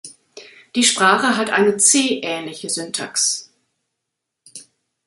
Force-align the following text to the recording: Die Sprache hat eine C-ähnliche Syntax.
Die 0.73 0.81
Sprache 0.83 1.37
hat 1.37 1.51
eine 1.51 1.77
C-ähnliche 1.77 2.71
Syntax. 2.71 3.51